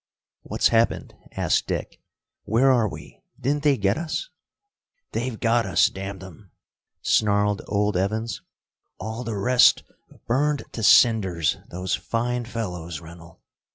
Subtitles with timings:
[0.41, 2.01] "What's happened?" asked Dick.
[2.45, 3.21] "Where are we?
[3.39, 4.31] Didn't they get us?"
[5.11, 6.49] "They've got us, damn them!"
[7.03, 8.41] snarled old Evans.
[8.99, 9.83] "All the rest
[10.25, 13.43] burned to cinders, those fine fellows, Rennell!